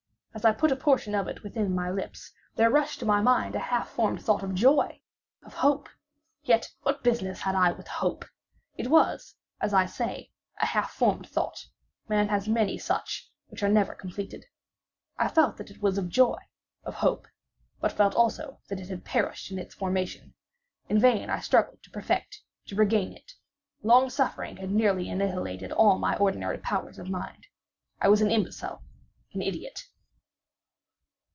As 0.33 0.45
I 0.45 0.53
put 0.53 0.71
a 0.71 0.77
portion 0.77 1.13
of 1.13 1.27
it 1.27 1.43
within 1.43 1.75
my 1.75 1.91
lips, 1.91 2.31
there 2.55 2.69
rushed 2.69 2.99
to 3.01 3.05
my 3.05 3.19
mind 3.19 3.53
a 3.53 3.59
half 3.59 3.89
formed 3.89 4.21
thought 4.21 4.41
of 4.43 4.55
joy—of 4.55 5.53
hope. 5.55 5.89
Yet 6.41 6.71
what 6.83 7.03
business 7.03 7.41
had 7.41 7.53
I 7.53 7.73
with 7.73 7.89
hope? 7.89 8.23
It 8.77 8.89
was, 8.89 9.35
as 9.59 9.73
I 9.73 9.85
say, 9.85 10.31
a 10.61 10.67
half 10.67 10.93
formed 10.93 11.27
thought—man 11.27 12.29
has 12.29 12.47
many 12.47 12.77
such, 12.77 13.29
which 13.49 13.61
are 13.61 13.67
never 13.67 13.93
completed. 13.93 14.45
I 15.17 15.27
felt 15.27 15.57
that 15.57 15.69
it 15.69 15.81
was 15.81 15.97
of 15.97 16.07
joy—of 16.07 16.93
hope; 16.95 17.27
but 17.81 17.91
felt 17.91 18.15
also 18.15 18.61
that 18.69 18.79
it 18.79 18.87
had 18.87 19.03
perished 19.03 19.51
in 19.51 19.59
its 19.59 19.75
formation. 19.75 20.33
In 20.87 20.97
vain 20.97 21.29
I 21.29 21.41
struggled 21.41 21.83
to 21.83 21.89
perfect—to 21.91 22.73
regain 22.75 23.11
it. 23.11 23.33
Long 23.83 24.09
suffering 24.09 24.55
had 24.57 24.71
nearly 24.71 25.09
annihilated 25.09 25.73
all 25.73 25.99
my 25.99 26.15
ordinary 26.15 26.57
powers 26.57 26.97
of 26.97 27.09
mind. 27.09 27.47
I 27.99 28.07
was 28.07 28.21
an 28.21 28.31
imbecile—an 28.31 29.41
idiot. 29.41 29.87